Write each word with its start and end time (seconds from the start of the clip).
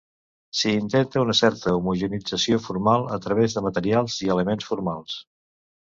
S'hi 0.59 0.71
intenta 0.77 1.21
una 1.25 1.35
certa 1.41 1.75
homogeneïtzació 1.81 2.59
formal 2.71 3.07
a 3.19 3.23
través 3.29 3.59
de 3.61 3.67
materials 3.71 4.21
i 4.27 4.35
elements 4.39 4.73
formals. 4.73 5.25